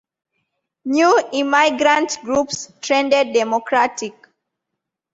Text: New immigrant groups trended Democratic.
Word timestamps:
New 0.83 1.21
immigrant 1.31 2.17
groups 2.23 2.73
trended 2.81 3.33
Democratic. 3.33 4.15